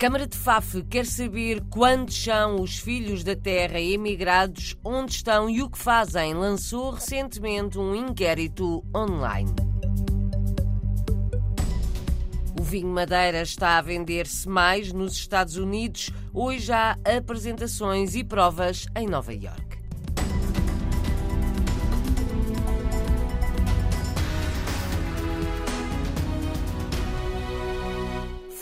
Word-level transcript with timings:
Câmara 0.00 0.26
de 0.26 0.34
Faf 0.34 0.82
quer 0.84 1.04
saber 1.04 1.60
quantos 1.68 2.24
são 2.24 2.62
os 2.62 2.78
filhos 2.78 3.22
da 3.22 3.36
terra 3.36 3.78
emigrados, 3.78 4.74
onde 4.82 5.12
estão 5.12 5.50
e 5.50 5.60
o 5.60 5.68
que 5.68 5.76
fazem. 5.76 6.32
Lançou 6.32 6.92
recentemente 6.92 7.78
um 7.78 7.94
inquérito 7.94 8.82
online. 8.96 9.54
O 12.58 12.62
vinho 12.62 12.88
Madeira 12.88 13.42
está 13.42 13.76
a 13.76 13.82
vender-se 13.82 14.48
mais 14.48 14.90
nos 14.90 15.12
Estados 15.12 15.58
Unidos. 15.58 16.08
Hoje 16.32 16.72
há 16.72 16.96
apresentações 17.18 18.14
e 18.14 18.24
provas 18.24 18.86
em 18.96 19.06
Nova 19.06 19.34
York. 19.34 19.69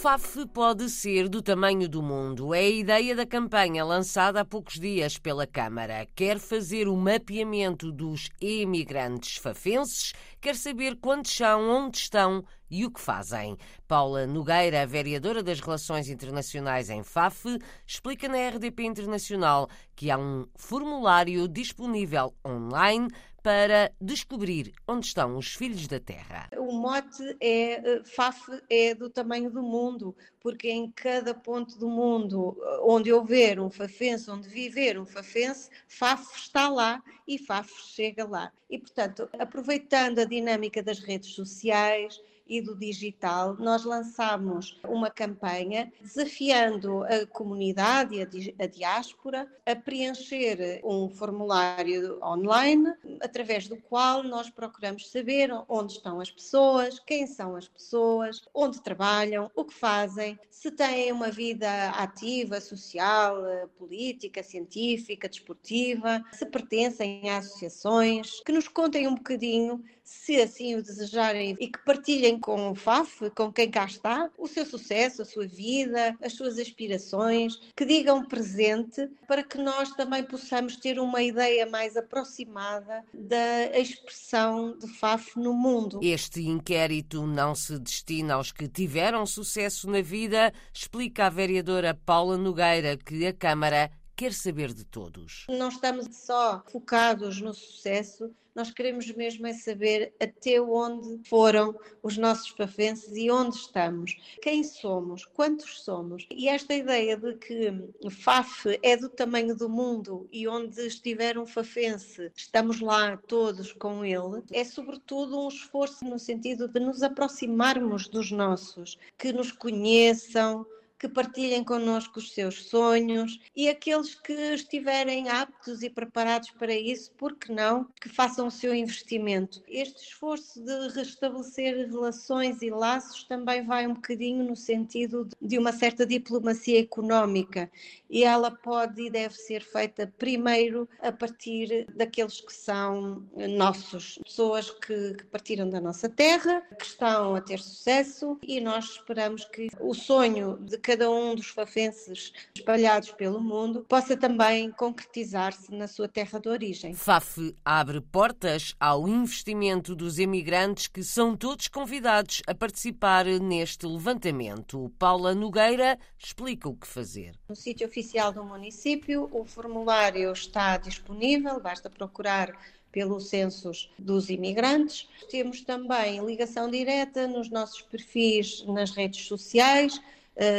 FAF 0.01 0.47
pode 0.55 0.89
ser 0.91 1.29
do 1.29 1.43
tamanho 1.43 1.89
do 1.89 2.01
mundo. 2.01 2.55
É 2.55 2.61
a 2.61 2.71
ideia 2.71 3.17
da 3.17 3.27
campanha 3.27 3.85
lançada 3.85 4.41
há 4.41 4.45
poucos 4.45 4.79
dias 4.79 5.19
pela 5.19 5.45
Câmara. 5.45 6.07
Quer 6.15 6.39
fazer 6.39 6.87
o 6.87 6.97
mapeamento 6.97 7.91
dos 7.91 8.31
emigrantes 8.41 9.39
fafenses, 9.39 10.13
quer 10.41 10.55
saber 10.55 10.95
quantos 11.01 11.35
são, 11.35 11.69
onde 11.69 11.99
estão 11.99 12.45
e 12.71 12.85
o 12.87 12.93
que 12.93 13.01
fazem. 13.01 13.57
Paula 13.89 14.25
Nogueira, 14.25 14.87
vereadora 14.87 15.43
das 15.43 15.59
Relações 15.59 16.09
Internacionais 16.09 16.91
em 16.91 17.03
FAF, 17.03 17.59
explica 17.85 18.29
na 18.29 18.49
RDP 18.51 18.85
Internacional 18.85 19.69
que 19.97 20.13
há 20.13 20.19
um 20.19 20.47
formulário 20.55 21.49
disponível 21.49 22.33
online 22.47 23.09
para 23.43 23.93
descobrir 24.01 24.73
onde 24.87 25.07
estão 25.07 25.37
os 25.37 25.55
filhos 25.55 25.87
da 25.87 26.01
Terra. 26.01 26.49
O 26.57 26.73
mote 26.73 27.23
é 27.41 27.75
eh, 27.75 28.03
FAF 28.05 28.61
é 28.69 28.95
do 28.95 29.09
tamanho 29.09 29.51
do 29.51 29.63
mundo, 29.63 30.15
porque 30.41 30.71
em 30.71 30.91
cada 30.91 31.35
ponto 31.35 31.79
do 31.79 31.89
mundo 31.89 32.57
eh, 32.61 32.81
onde 32.83 33.13
houver 33.13 33.61
um 33.61 33.71
fafense, 33.71 34.31
onde 34.31 34.49
viver 34.49 34.99
um 34.99 35.07
fafense, 35.07 35.71
FAF 35.87 36.37
está 36.37 36.69
lá 36.69 37.03
e 37.27 37.39
FAF 37.39 37.71
chega 37.95 38.27
lá. 38.27 38.53
E, 38.69 38.79
portanto, 38.79 39.29
aproveitando 39.39 40.19
a 40.19 40.25
dinâmica 40.25 40.83
das 40.83 40.99
redes 40.99 41.31
sociais, 41.35 42.21
e 42.49 42.61
do 42.61 42.75
digital, 42.77 43.57
nós 43.59 43.85
lançamos 43.85 44.81
uma 44.85 45.11
campanha 45.11 45.93
desafiando 46.01 47.05
a 47.05 47.27
comunidade 47.27 48.17
e 48.17 48.63
a 48.63 48.67
diáspora 48.67 49.47
a 49.67 49.77
preencher 49.77 50.81
um 50.85 51.09
formulário 51.09 52.19
online, 52.23 52.93
através 53.21 53.69
do 53.69 53.77
qual 53.77 54.23
nós 54.23 54.49
procuramos 54.49 55.11
saber 55.11 55.51
onde 55.69 55.95
estão 55.95 56.21
as 56.21 56.31
pessoas, 56.31 56.99
quem 56.99 57.27
são 57.27 57.55
as 57.55 57.69
pessoas, 57.69 58.43
onde 58.55 58.81
trabalham, 58.81 59.51
o 59.55 59.65
que 59.65 59.75
fazem, 59.75 60.39
se 60.51 60.71
têm 60.71 61.13
uma 61.13 61.31
vida 61.31 61.91
ativa, 61.91 62.61
social, 62.61 63.37
política, 63.79 64.43
científica, 64.43 65.29
desportiva, 65.29 66.25
se 66.33 66.47
pertencem 66.47 67.29
a 67.31 67.39
associações, 67.39 68.41
que 68.41 68.53
nos 68.53 68.69
contem 68.69 69.07
um 69.07 69.15
bocadinho 69.15 69.85
se 70.09 70.41
assim 70.41 70.75
o 70.75 70.83
desejarem, 70.83 71.55
e 71.61 71.69
que 71.69 71.79
partilhem 71.85 72.38
com 72.39 72.71
o 72.71 72.75
FAF, 72.75 73.31
com 73.31 73.53
quem 73.53 73.71
cá 73.71 73.85
está, 73.85 74.31
o 74.39 74.47
seu 74.47 74.65
sucesso, 74.65 75.23
a 75.23 75.25
sua 75.25 75.47
vida, 75.47 76.17
as 76.23 76.35
suas 76.35 76.59
aspirações, 76.59 77.57
que 77.77 77.85
digam 77.85 78.25
presente 78.25 79.09
para 79.27 79.43
que 79.43 79.59
nós 79.59 79.91
também 79.93 80.23
possamos 80.23 80.77
ter 80.77 80.99
uma 80.99 81.23
ideia 81.23 81.67
mais 81.67 81.97
aproximada 81.97 83.05
da 83.13 83.79
expressão 83.79 84.77
de 84.79 84.89
FAF 84.89 85.39
no 85.39 85.53
mundo. 85.53 86.01
Este 86.03 86.43
inquérito 86.47 87.27
não 87.27 87.55
se 87.55 87.79
destina 87.79 88.35
aos 88.35 88.53
que 88.53 88.69
tiveram 88.69 89.27
sucesso 89.27 89.91
na 89.91 90.01
vida, 90.01 90.53
explica 90.73 91.27
a 91.27 91.31
vereadora 91.31 91.95
Paula 91.95 92.37
Nogueira 92.37 92.97
que 92.97 93.27
a 93.27 93.33
Câmara 93.33 93.91
quer 94.19 94.33
saber 94.33 94.75
de 94.75 94.85
todos. 94.85 95.47
Não 95.49 95.69
estamos 95.69 96.09
só 96.11 96.61
focados 96.73 97.41
no 97.41 97.55
sucesso, 97.55 98.35
nós 98.53 98.73
queremos 98.73 99.09
mesmo 99.13 99.47
é 99.47 99.53
saber 99.53 100.13
até 100.21 100.61
onde 100.61 101.21
foram 101.29 101.79
os 102.03 102.19
nossos 102.19 102.51
pafenses 102.51 103.17
e 103.17 103.31
onde 103.31 103.55
estamos, 103.55 104.17
quem 104.43 104.65
somos, 104.65 105.25
quantos 105.25 105.85
somos. 105.85 106.27
E 106.33 106.49
esta 106.49 106.75
ideia 106.75 107.17
de 107.17 107.35
que 107.35 107.73
FAF 108.11 108.77
é 108.83 108.97
do 108.97 109.09
tamanho 109.09 109.55
do 109.55 109.69
mundo 109.69 110.29
e 110.33 110.49
onde 110.49 110.85
estiver 110.85 111.39
um 111.39 111.47
fafense, 111.47 112.33
estamos 112.35 112.81
lá 112.81 113.17
todos 113.17 113.73
com 113.73 114.05
ele, 114.05 114.43
é 114.51 114.65
sobretudo 114.65 115.39
um 115.39 115.47
esforço 115.47 116.05
no 116.05 116.19
sentido 116.19 116.67
de 116.67 116.81
nos 116.81 117.05
aproximarmos 117.05 118.09
dos 118.09 118.33
nossos, 118.33 118.99
que 119.17 119.33
nos 119.33 119.53
conheçam, 119.53 120.67
que 120.99 121.09
partilhem 121.09 121.63
connosco 121.63 122.19
os 122.19 122.33
seus 122.33 122.65
sonhos 122.69 123.41
e 123.55 123.69
aqueles 123.69 124.15
que 124.15 124.33
estiverem 124.33 125.29
aptos 125.29 125.83
e 125.83 125.91
preparados 125.91 126.51
para 126.51 126.75
isso, 126.75 127.13
por 127.13 127.37
que 127.37 127.53
não, 127.53 127.85
que 128.01 128.09
façam 128.09 128.49
o 128.49 128.51
seu 128.51 128.75
investimento. 128.75 129.63
Este 129.69 130.03
esforço 130.03 130.61
de 130.61 130.89
restabelecer 130.89 131.89
relações 131.89 132.63
e 132.63 132.71
laços 132.71 133.25
também 133.25 133.65
vai 133.65 133.87
um 133.87 133.95
bocadinho 133.95 134.45
no 134.45 134.57
sentido 134.57 135.29
de 135.41 135.59
uma 135.59 135.73
certa 135.73 136.05
diplomacia 136.05 136.81
económica 136.81 137.71
e 138.11 138.25
ela 138.25 138.51
pode 138.51 139.03
e 139.03 139.11
deve 139.11 139.35
ser 139.35 139.63
feita 139.63 140.13
primeiro 140.19 140.89
a 141.01 141.13
partir 141.13 141.87
daqueles 141.95 142.41
que 142.41 142.53
são 142.53 143.25
nossos, 143.57 144.19
pessoas 144.25 144.71
que, 144.71 145.15
que 145.15 145.25
partiram 145.27 145.69
da 145.69 145.81
nossa 145.81 146.09
terra, 146.09 146.63
que 146.79 146.85
estão 146.85 147.35
a 147.35 147.41
ter 147.41 147.59
sucesso 147.59 148.39
e 148.43 148.61
nós 148.61 148.87
esperamos 148.87 149.45
que 149.45 149.69
o 149.81 149.95
sonho 149.95 150.57
de 150.59 150.79
cada 150.89 151.11
um 151.11 151.35
dos 151.35 151.49
fafenses 151.49 152.33
espalhados 152.55 153.11
pelo 153.11 153.43
mundo 153.43 153.85
possa 153.87 154.17
também 154.17 154.71
concretizar-se 154.71 155.71
na 155.71 155.87
sua 155.87 156.09
terra 156.09 156.41
de 156.41 156.49
origem. 156.49 156.95
FAF 156.95 157.55
abre 157.63 158.01
portas 158.01 158.75
ao 158.81 159.07
investimento 159.07 159.95
dos 159.95 160.19
emigrantes 160.19 160.87
que 160.87 161.05
são 161.05 161.37
todos 161.37 161.69
convidados 161.69 162.41
a 162.47 162.55
participar 162.55 163.27
neste 163.27 163.87
levantamento. 163.87 164.91
Paula 164.99 165.35
Nogueira 165.35 165.99
explica 166.19 166.71
o 166.71 166.75
que 166.75 166.87
fazer. 166.87 167.35
No 167.51 167.55
sítio 167.55 167.87
oficial 167.87 168.33
do 168.33 168.43
município, 168.43 169.29
o 169.31 169.45
formulário 169.45 170.33
está 170.33 170.79
disponível, 170.79 171.61
basta 171.61 171.91
procurar 171.91 172.57
pelos 172.91 173.29
censos 173.29 173.91
dos 173.99 174.31
imigrantes. 174.31 175.07
Temos 175.31 175.61
também 175.61 176.25
ligação 176.25 176.71
direta 176.71 177.27
nos 177.27 177.51
nossos 177.51 177.83
perfis 177.83 178.65
nas 178.67 178.93
redes 178.93 179.27
sociais, 179.27 180.01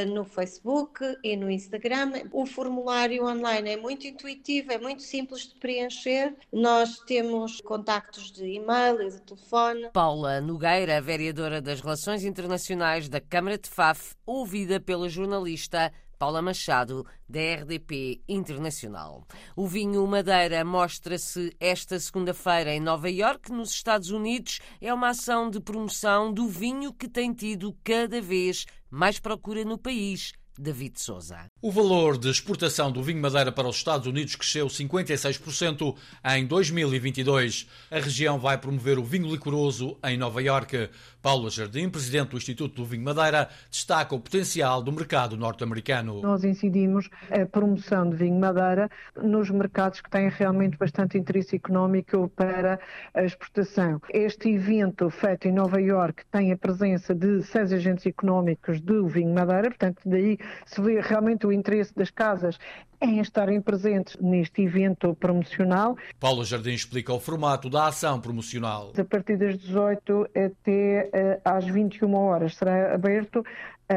no 0.07 0.25
Facebook 0.25 0.99
e 1.23 1.35
no 1.37 1.49
Instagram. 1.49 2.23
O 2.31 2.45
formulário 2.45 3.25
online 3.25 3.71
é 3.71 3.77
muito 3.77 4.05
intuitivo, 4.05 4.71
é 4.71 4.77
muito 4.77 5.01
simples 5.01 5.47
de 5.47 5.55
preencher. 5.55 6.35
Nós 6.51 6.99
temos 6.99 7.61
contactos 7.61 8.31
de 8.31 8.45
e-mail 8.45 9.01
e 9.01 9.11
de 9.11 9.21
telefone. 9.21 9.89
Paula 9.93 10.41
Nogueira, 10.41 11.01
vereadora 11.01 11.61
das 11.61 11.81
Relações 11.81 12.23
Internacionais 12.23 13.07
da 13.07 13.21
Câmara 13.21 13.57
de 13.57 13.69
Faf, 13.69 14.15
ouvida 14.25 14.79
pela 14.79 15.07
jornalista 15.07 15.91
Paula 16.19 16.41
Machado, 16.41 17.05
da 17.29 17.39
RDP 17.39 18.21
Internacional. 18.27 19.25
O 19.55 19.65
vinho 19.65 20.05
Madeira 20.05 20.65
mostra-se 20.65 21.55
esta 21.61 21.97
segunda-feira 21.97 22.73
em 22.73 22.81
Nova 22.81 23.09
York, 23.09 23.49
nos 23.53 23.71
Estados 23.71 24.11
Unidos. 24.11 24.59
É 24.81 24.93
uma 24.93 25.11
ação 25.11 25.49
de 25.49 25.61
promoção 25.61 26.33
do 26.33 26.45
vinho 26.45 26.91
que 26.91 27.07
tem 27.07 27.33
tido 27.33 27.73
cada 27.85 28.21
vez 28.21 28.65
mais 28.89 29.19
procura 29.19 29.63
no 29.63 29.77
país 29.77 30.33
David 30.59 30.99
Souza. 30.99 31.45
O 31.61 31.71
valor 31.71 32.17
de 32.17 32.29
exportação 32.29 32.91
do 32.91 33.01
vinho 33.01 33.21
Madeira 33.21 33.49
para 33.49 33.67
os 33.67 33.77
Estados 33.77 34.07
Unidos 34.07 34.35
cresceu 34.35 34.67
56% 34.67 35.95
em 36.35 36.45
2022. 36.45 37.65
A 37.89 37.99
região 37.99 38.37
vai 38.37 38.57
promover 38.57 38.99
o 38.99 39.03
vinho 39.03 39.31
licoroso 39.31 39.97
em 40.03 40.17
Nova 40.17 40.43
Iorque. 40.43 40.89
Paulo 41.21 41.49
Jardim, 41.49 41.89
presidente 41.89 42.29
do 42.29 42.37
Instituto 42.37 42.75
do 42.75 42.85
Vinho 42.85 43.03
Madeira, 43.03 43.49
destaca 43.69 44.15
o 44.15 44.19
potencial 44.19 44.81
do 44.81 44.91
mercado 44.91 45.35
norte-americano. 45.35 46.21
Nós 46.21 46.45
incidimos 46.45 47.09
a 47.29 47.45
promoção 47.45 48.09
de 48.09 48.15
vinho 48.15 48.39
Madeira 48.39 48.89
nos 49.21 49.49
mercados 49.49 49.99
que 49.99 50.09
têm 50.09 50.29
realmente 50.29 50.77
bastante 50.77 51.17
interesse 51.17 51.57
económico 51.57 52.29
para 52.35 52.79
a 53.13 53.23
exportação. 53.23 54.01
Este 54.13 54.49
evento 54.49 55.09
feito 55.09 55.49
em 55.49 55.51
Nova 55.51 55.81
Iorque 55.81 56.23
tem 56.31 56.53
a 56.53 56.57
presença 56.57 57.13
de 57.13 57.43
seis 57.43 57.73
agentes 57.73 58.05
económicos 58.05 58.79
do 58.79 59.05
vinho 59.05 59.33
Madeira, 59.33 59.69
portanto 59.69 60.01
daí 60.05 60.37
se 60.65 60.81
vê 60.81 61.01
realmente 61.01 61.45
o 61.45 61.51
interesse 61.51 61.93
das 61.95 62.09
casas 62.09 62.57
em 63.01 63.19
estarem 63.19 63.61
presentes 63.61 64.17
neste 64.19 64.61
evento 64.61 65.15
promocional. 65.15 65.97
Paulo 66.19 66.43
Jardim 66.43 66.71
explica 66.71 67.13
o 67.13 67.19
formato 67.19 67.69
da 67.69 67.87
ação 67.87 68.19
promocional. 68.19 68.93
A 68.97 69.03
partir 69.03 69.37
das 69.37 69.57
18 69.57 70.29
até 70.35 71.09
uh, 71.13 71.41
às 71.45 71.65
21 71.65 72.13
horas 72.13 72.55
será 72.55 72.93
aberto 72.93 73.43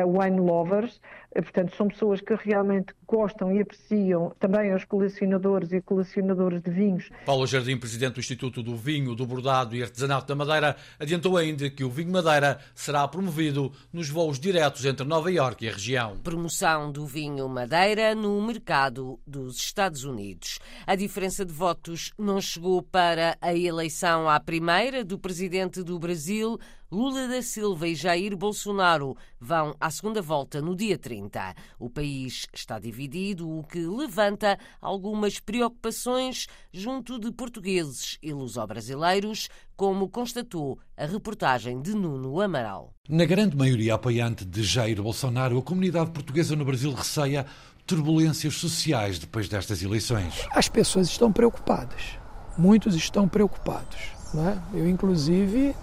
wine 0.00 0.40
lovers, 0.40 1.00
portanto, 1.34 1.76
são 1.76 1.88
pessoas 1.88 2.20
que 2.20 2.34
realmente 2.34 2.94
gostam 3.06 3.52
e 3.52 3.60
apreciam 3.60 4.32
também 4.40 4.74
os 4.74 4.84
colecionadores 4.84 5.70
e 5.72 5.82
colecionadores 5.82 6.62
de 6.62 6.70
vinhos. 6.70 7.10
Paulo 7.26 7.46
Jardim, 7.46 7.76
presidente 7.76 8.14
do 8.14 8.20
Instituto 8.20 8.62
do 8.62 8.74
Vinho, 8.74 9.14
do 9.14 9.26
Bordado 9.26 9.76
e 9.76 9.82
Artesanato 9.82 10.26
da 10.26 10.34
Madeira, 10.34 10.76
adiantou 10.98 11.36
ainda 11.36 11.68
que 11.68 11.84
o 11.84 11.90
vinho 11.90 12.10
Madeira 12.10 12.58
será 12.74 13.06
promovido 13.06 13.70
nos 13.92 14.08
voos 14.08 14.40
diretos 14.40 14.84
entre 14.86 15.06
Nova 15.06 15.30
Iorque 15.30 15.66
e 15.66 15.68
a 15.68 15.72
região. 15.72 16.16
Promoção 16.18 16.90
do 16.90 17.04
vinho 17.04 17.46
Madeira 17.48 18.14
no 18.14 18.40
mercado 18.46 19.20
dos 19.26 19.56
Estados 19.56 20.04
Unidos. 20.04 20.58
A 20.86 20.94
diferença 20.94 21.44
de 21.44 21.52
votos 21.52 22.12
não 22.18 22.40
chegou 22.40 22.82
para 22.82 23.36
a 23.40 23.54
eleição 23.54 24.28
à 24.28 24.40
primeira 24.40 25.04
do 25.04 25.18
presidente 25.18 25.82
do 25.82 25.98
Brasil, 25.98 26.58
Lula 26.92 27.26
da 27.26 27.40
Silva 27.40 27.88
e 27.88 27.94
Jair 27.94 28.36
Bolsonaro 28.36 29.16
vão 29.40 29.74
à 29.80 29.90
segunda 29.90 30.20
volta 30.20 30.60
no 30.60 30.76
dia 30.76 30.98
30. 30.98 31.54
O 31.78 31.88
país 31.88 32.46
está 32.52 32.78
dividido, 32.78 33.48
o 33.48 33.64
que 33.64 33.78
levanta 33.78 34.58
algumas 34.78 35.40
preocupações 35.40 36.48
junto 36.70 37.18
de 37.18 37.32
portugueses 37.32 38.18
e 38.22 38.30
luso-brasileiros, 38.34 39.48
como 39.74 40.06
constatou 40.06 40.78
a 40.94 41.06
reportagem 41.06 41.80
de 41.80 41.94
Nuno 41.94 42.38
Amaral. 42.42 42.92
Na 43.08 43.24
grande 43.24 43.56
maioria 43.56 43.94
apoiante 43.94 44.44
de 44.44 44.62
Jair 44.62 45.02
Bolsonaro, 45.02 45.56
a 45.56 45.62
comunidade 45.62 46.10
portuguesa 46.10 46.54
no 46.54 46.66
Brasil 46.66 46.92
receia 46.92 47.46
turbulências 47.86 48.56
sociais 48.56 49.18
depois 49.18 49.48
destas 49.48 49.82
eleições. 49.82 50.46
As 50.50 50.68
pessoas 50.68 51.08
estão 51.08 51.32
preocupadas. 51.32 52.18
Muitos 52.58 52.94
estão 52.94 53.26
preocupados. 53.26 54.12
Né? 54.34 54.62
Eu, 54.74 54.86
inclusive, 54.86 55.74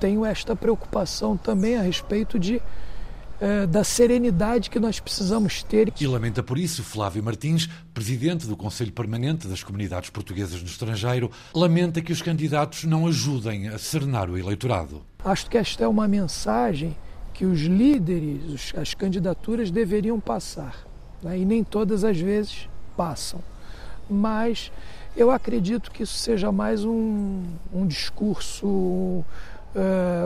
tenho 0.00 0.24
esta 0.24 0.54
preocupação 0.54 1.36
também 1.36 1.76
a 1.76 1.82
respeito 1.82 2.38
de 2.38 2.60
eh, 3.38 3.66
da 3.66 3.84
serenidade 3.84 4.70
que 4.70 4.80
nós 4.80 4.98
precisamos 4.98 5.62
ter. 5.62 5.92
E 6.00 6.06
lamenta 6.06 6.42
por 6.42 6.56
isso 6.56 6.82
Flávio 6.82 7.22
Martins, 7.22 7.68
presidente 7.92 8.46
do 8.46 8.56
Conselho 8.56 8.90
Permanente 8.92 9.46
das 9.46 9.62
Comunidades 9.62 10.08
Portuguesas 10.08 10.62
no 10.62 10.66
Estrangeiro, 10.66 11.30
lamenta 11.54 12.00
que 12.00 12.12
os 12.12 12.22
candidatos 12.22 12.84
não 12.84 13.06
ajudem 13.06 13.68
a 13.68 13.76
serenar 13.76 14.30
o 14.30 14.38
eleitorado. 14.38 15.02
Acho 15.22 15.50
que 15.50 15.58
esta 15.58 15.84
é 15.84 15.88
uma 15.88 16.08
mensagem 16.08 16.96
que 17.34 17.44
os 17.44 17.60
líderes, 17.60 18.72
as 18.74 18.94
candidaturas 18.94 19.70
deveriam 19.70 20.18
passar. 20.18 20.86
Né? 21.22 21.40
E 21.40 21.44
nem 21.44 21.62
todas 21.62 22.04
as 22.04 22.18
vezes 22.18 22.66
passam. 22.96 23.40
Mas 24.08 24.72
eu 25.14 25.30
acredito 25.30 25.90
que 25.90 26.04
isso 26.04 26.16
seja 26.16 26.50
mais 26.50 26.86
um, 26.86 27.42
um 27.70 27.86
discurso 27.86 29.22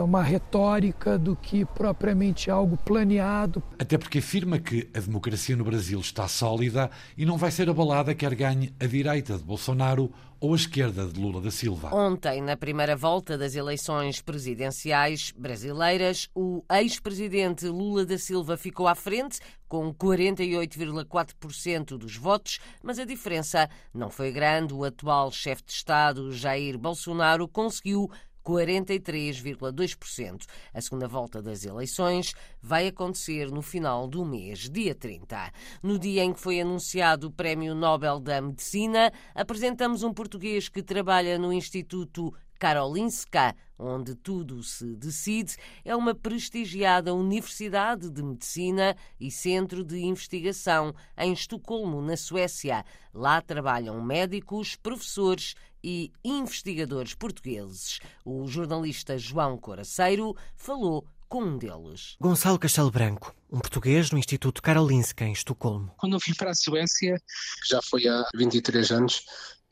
uma 0.03 0.23
retórica 0.23 1.17
do 1.17 1.35
que 1.35 1.65
propriamente 1.65 2.49
algo 2.49 2.77
planeado. 2.77 3.61
Até 3.77 3.97
porque 3.97 4.19
afirma 4.19 4.59
que 4.59 4.89
a 4.93 4.99
democracia 4.99 5.55
no 5.55 5.63
Brasil 5.63 5.99
está 5.99 6.27
sólida 6.27 6.89
e 7.17 7.25
não 7.25 7.37
vai 7.37 7.51
ser 7.51 7.69
abalada 7.69 8.15
quer 8.15 8.35
ganhe 8.35 8.73
a 8.79 8.85
direita 8.85 9.37
de 9.37 9.43
Bolsonaro 9.43 10.11
ou 10.39 10.53
a 10.53 10.55
esquerda 10.55 11.05
de 11.05 11.19
Lula 11.19 11.39
da 11.39 11.51
Silva. 11.51 11.93
Ontem, 11.93 12.41
na 12.41 12.57
primeira 12.57 12.95
volta 12.95 13.37
das 13.37 13.53
eleições 13.53 14.21
presidenciais 14.21 15.31
brasileiras, 15.37 16.27
o 16.33 16.63
ex-presidente 16.71 17.67
Lula 17.67 18.03
da 18.03 18.17
Silva 18.17 18.57
ficou 18.57 18.87
à 18.87 18.95
frente 18.95 19.39
com 19.67 19.93
48,4% 19.93 21.97
dos 21.97 22.17
votos, 22.17 22.59
mas 22.81 22.97
a 22.97 23.05
diferença 23.05 23.69
não 23.93 24.09
foi 24.09 24.31
grande. 24.31 24.73
O 24.73 24.83
atual 24.83 25.31
chefe 25.31 25.63
de 25.63 25.73
Estado, 25.73 26.33
Jair 26.33 26.75
Bolsonaro, 26.77 27.47
conseguiu 27.47 28.09
43,2%. 28.51 30.45
A 30.73 30.81
segunda 30.81 31.07
volta 31.07 31.41
das 31.41 31.63
eleições 31.63 32.33
vai 32.61 32.87
acontecer 32.87 33.49
no 33.49 33.61
final 33.61 34.07
do 34.07 34.25
mês, 34.25 34.69
dia 34.69 34.93
30. 34.93 35.51
No 35.81 35.97
dia 35.97 36.23
em 36.23 36.33
que 36.33 36.39
foi 36.39 36.59
anunciado 36.59 37.27
o 37.27 37.31
Prémio 37.31 37.73
Nobel 37.73 38.19
da 38.19 38.41
Medicina, 38.41 39.13
apresentamos 39.33 40.03
um 40.03 40.13
português 40.13 40.67
que 40.67 40.83
trabalha 40.83 41.39
no 41.39 41.53
Instituto 41.53 42.33
Karolinska, 42.61 43.55
onde 43.75 44.13
tudo 44.13 44.61
se 44.61 44.95
decide, 44.95 45.55
é 45.83 45.95
uma 45.95 46.13
prestigiada 46.13 47.11
Universidade 47.11 48.07
de 48.07 48.21
Medicina 48.21 48.95
e 49.19 49.31
Centro 49.31 49.83
de 49.83 49.97
Investigação 49.97 50.93
em 51.17 51.33
Estocolmo, 51.33 52.03
na 52.03 52.15
Suécia. 52.15 52.85
Lá 53.11 53.41
trabalham 53.41 53.99
médicos, 53.99 54.75
professores 54.75 55.55
e 55.83 56.11
investigadores 56.23 57.13
portugueses. 57.13 57.99
O 58.25 58.47
jornalista 58.47 59.17
João 59.17 59.57
Coraceiro 59.57 60.35
falou 60.55 61.05
com 61.31 61.43
um 61.43 61.57
deles. 61.57 62.17
Gonçalo 62.19 62.59
Castelo 62.59 62.91
Branco, 62.91 63.33
um 63.49 63.59
português 63.59 64.11
no 64.11 64.17
Instituto 64.17 64.61
Karolinska, 64.61 65.23
em 65.23 65.31
Estocolmo. 65.31 65.89
Quando 65.97 66.13
eu 66.13 66.19
vim 66.19 66.33
para 66.33 66.51
a 66.51 66.53
Suécia, 66.53 67.21
já 67.69 67.79
foi 67.81 68.05
há 68.05 68.27
23 68.35 68.91
anos, 68.91 69.23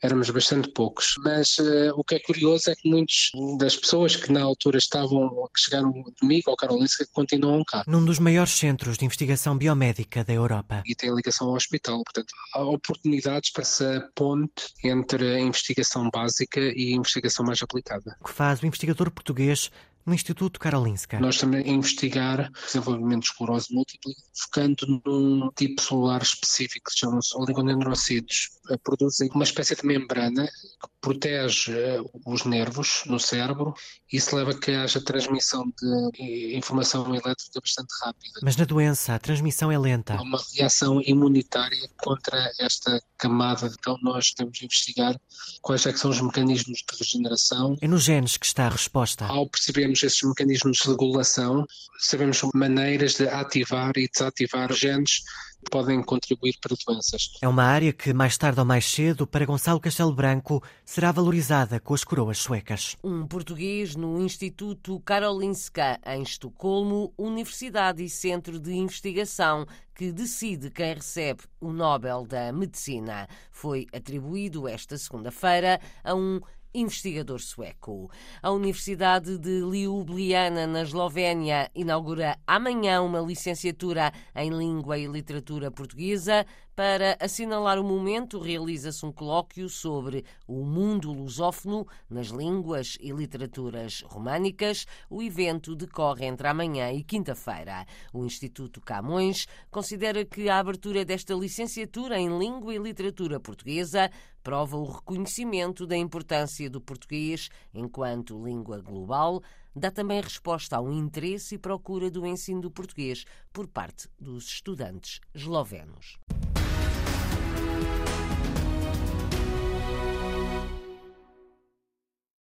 éramos 0.02 0.30
bastante 0.30 0.68
poucos. 0.70 1.14
Mas 1.24 1.58
uh, 1.58 1.92
o 1.94 2.04
que 2.04 2.16
é 2.16 2.20
curioso 2.20 2.70
é 2.70 2.74
que 2.74 2.88
muitas 2.88 3.30
das 3.58 3.76
pessoas 3.76 4.16
que 4.16 4.32
na 4.32 4.42
altura 4.42 4.78
estavam, 4.78 5.28
que 5.54 5.60
chegaram 5.60 5.92
comigo 6.18 6.50
ao 6.50 6.56
Karolinska, 6.56 7.06
continuam 7.12 7.62
cá. 7.64 7.84
Num 7.86 8.04
dos 8.04 8.18
maiores 8.18 8.52
centros 8.52 8.96
de 8.96 9.04
investigação 9.04 9.56
biomédica 9.56 10.24
da 10.24 10.32
Europa. 10.32 10.82
E 10.86 10.94
tem 10.94 11.14
ligação 11.14 11.48
ao 11.48 11.54
hospital. 11.54 12.02
Portanto, 12.04 12.32
há 12.54 12.62
oportunidades 12.62 13.50
para 13.50 13.62
essa 13.62 14.10
ponte 14.14 14.66
entre 14.84 15.34
a 15.34 15.40
investigação 15.40 16.08
básica 16.10 16.60
e 16.60 16.92
a 16.92 16.96
investigação 16.96 17.44
mais 17.44 17.62
aplicada. 17.62 18.16
O 18.20 18.24
que 18.24 18.32
faz 18.32 18.62
o 18.62 18.66
investigador 18.66 19.10
português 19.10 19.70
no 20.04 20.14
Instituto 20.14 20.58
Karolinska. 20.58 21.20
Nós 21.20 21.36
também 21.36 21.62
desenvolvimento 21.68 22.50
desenvolvimento 22.66 23.22
de 23.22 23.28
esclerose 23.28 23.72
múltipla, 23.72 24.12
focando 24.34 25.02
num 25.06 25.50
tipo 25.56 25.80
celular 25.80 26.22
específico 26.22 26.90
que 26.90 26.98
chamam-se 26.98 27.36
oligodendrocitos. 27.36 28.50
Eh, 28.70 28.78
produzem 28.82 29.28
uma 29.34 29.44
espécie 29.44 29.74
de 29.74 29.84
membrana 29.84 30.46
que 30.46 30.88
protege 31.00 31.72
eh, 31.72 32.00
os 32.24 32.44
nervos 32.44 33.02
no 33.06 33.18
cérebro 33.18 33.74
e 34.12 34.16
isso 34.16 34.34
leva 34.36 34.52
a 34.52 34.58
que 34.58 34.70
haja 34.72 35.00
transmissão 35.00 35.72
de 36.12 36.56
informação 36.56 37.06
elétrica 37.08 37.60
bastante 37.60 37.92
rápida. 38.02 38.40
Mas 38.42 38.56
na 38.56 38.64
doença 38.64 39.14
a 39.14 39.18
transmissão 39.18 39.72
é 39.72 39.78
lenta. 39.78 40.14
Há 40.14 40.22
uma 40.22 40.40
reação 40.56 41.00
imunitária 41.02 41.88
contra 41.98 42.50
esta 42.58 43.02
camada, 43.18 43.70
então 43.78 43.98
nós 44.02 44.32
temos 44.32 44.58
de 44.58 44.64
investigar 44.64 45.20
quais 45.60 45.84
é 45.86 45.96
são 45.96 46.10
os 46.10 46.20
mecanismos 46.20 46.78
de 46.78 46.98
regeneração. 46.98 47.76
É 47.80 47.88
nos 47.88 48.04
genes 48.04 48.36
que 48.36 48.46
está 48.46 48.66
a 48.66 48.70
resposta. 48.70 49.26
Ao 49.26 49.48
percebermos 49.48 50.02
esses 50.02 50.22
mecanismos 50.22 50.78
de 50.78 50.88
regulação, 50.88 51.66
sabemos 51.98 52.40
maneiras 52.54 53.14
de 53.14 53.28
ativar 53.28 53.92
e 53.96 54.08
desativar 54.08 54.72
genes 54.72 55.22
podem 55.70 56.02
contribuir 56.02 56.56
para 56.60 56.76
doenças. 56.86 57.32
É 57.42 57.48
uma 57.48 57.64
área 57.64 57.92
que, 57.92 58.12
mais 58.12 58.36
tarde 58.36 58.60
ou 58.60 58.66
mais 58.66 58.84
cedo, 58.84 59.26
para 59.26 59.44
Gonçalo 59.44 59.80
Castelo 59.80 60.14
Branco, 60.14 60.62
será 60.84 61.12
valorizada 61.12 61.80
com 61.80 61.94
as 61.94 62.04
coroas 62.04 62.38
suecas. 62.38 62.96
Um 63.02 63.26
português 63.26 63.96
no 63.96 64.20
Instituto 64.20 65.00
Karolinska, 65.00 65.98
em 66.06 66.22
Estocolmo, 66.22 67.12
universidade 67.18 68.02
e 68.02 68.08
centro 68.08 68.58
de 68.58 68.72
investigação 68.72 69.66
que 69.94 70.12
decide 70.12 70.70
quem 70.70 70.94
recebe 70.94 71.42
o 71.60 71.72
Nobel 71.72 72.26
da 72.26 72.52
Medicina. 72.52 73.28
Foi 73.50 73.86
atribuído 73.92 74.66
esta 74.66 74.96
segunda-feira 74.96 75.80
a 76.02 76.14
um 76.14 76.40
investigador 76.74 77.40
sueco. 77.40 78.10
A 78.42 78.50
Universidade 78.50 79.38
de 79.38 79.60
Ljubljana, 79.60 80.66
na 80.66 80.82
Eslovénia, 80.82 81.70
inaugura 81.74 82.38
amanhã 82.46 83.02
uma 83.02 83.20
licenciatura 83.20 84.12
em 84.34 84.50
Língua 84.50 84.98
e 84.98 85.06
Literatura 85.06 85.70
Portuguesa 85.70 86.46
para 86.80 87.14
assinalar 87.20 87.78
o 87.78 87.84
momento, 87.84 88.40
realiza-se 88.40 89.04
um 89.04 89.12
colóquio 89.12 89.68
sobre 89.68 90.24
o 90.48 90.64
mundo 90.64 91.12
lusófono 91.12 91.86
nas 92.08 92.28
línguas 92.28 92.96
e 93.02 93.12
literaturas 93.12 94.02
românicas. 94.06 94.86
O 95.10 95.22
evento 95.22 95.76
decorre 95.76 96.24
entre 96.24 96.48
amanhã 96.48 96.90
e 96.90 97.02
quinta-feira. 97.02 97.84
O 98.14 98.24
Instituto 98.24 98.80
Camões 98.80 99.46
considera 99.70 100.24
que 100.24 100.48
a 100.48 100.58
abertura 100.58 101.04
desta 101.04 101.34
licenciatura 101.34 102.18
em 102.18 102.38
Língua 102.38 102.74
e 102.74 102.78
Literatura 102.78 103.38
Portuguesa 103.38 104.10
prova 104.42 104.76
o 104.76 104.84
reconhecimento 104.84 105.86
da 105.86 105.96
importância 105.96 106.68
do 106.68 106.80
português 106.80 107.48
enquanto 107.72 108.44
língua 108.44 108.80
global, 108.80 109.42
dá 109.74 109.90
também 109.90 110.20
resposta 110.20 110.76
ao 110.76 110.92
interesse 110.92 111.54
e 111.54 111.58
procura 111.58 112.10
do 112.10 112.26
ensino 112.26 112.60
do 112.60 112.70
português 112.70 113.24
por 113.52 113.66
parte 113.66 114.08
dos 114.18 114.46
estudantes 114.46 115.20
eslovenos. 115.34 116.18